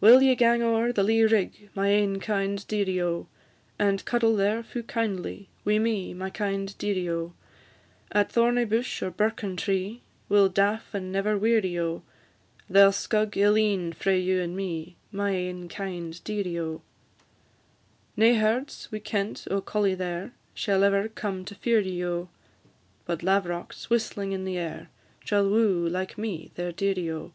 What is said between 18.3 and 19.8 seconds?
herds wi' kent or